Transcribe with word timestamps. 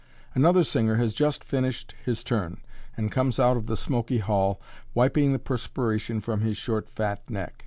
Another 0.33 0.63
singer 0.63 0.95
has 0.95 1.13
just 1.13 1.43
finished 1.43 1.93
his 2.03 2.23
turn, 2.23 2.59
and 2.97 3.11
comes 3.11 3.39
out 3.39 3.55
of 3.55 3.67
the 3.67 3.77
smoky 3.77 4.17
hall, 4.17 4.59
wiping 4.95 5.31
the 5.31 5.37
perspiration 5.37 6.19
from 6.21 6.41
his 6.41 6.57
short, 6.57 6.89
fat 6.89 7.29
neck. 7.29 7.59